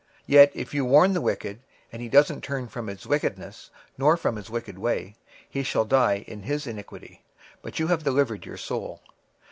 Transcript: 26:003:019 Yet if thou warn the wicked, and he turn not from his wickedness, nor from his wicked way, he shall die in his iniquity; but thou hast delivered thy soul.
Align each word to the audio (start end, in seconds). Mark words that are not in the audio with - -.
26:003:019 0.21 0.23
Yet 0.25 0.51
if 0.55 0.71
thou 0.71 0.79
warn 0.83 1.13
the 1.13 1.21
wicked, 1.21 1.59
and 1.91 2.01
he 2.01 2.09
turn 2.09 2.41
not 2.63 2.71
from 2.71 2.87
his 2.87 3.05
wickedness, 3.05 3.69
nor 3.99 4.17
from 4.17 4.35
his 4.37 4.49
wicked 4.49 4.79
way, 4.79 5.15
he 5.47 5.61
shall 5.61 5.85
die 5.85 6.25
in 6.27 6.41
his 6.41 6.65
iniquity; 6.65 7.21
but 7.61 7.75
thou 7.75 7.85
hast 7.85 8.03
delivered 8.05 8.41
thy 8.41 8.55
soul. 8.55 9.03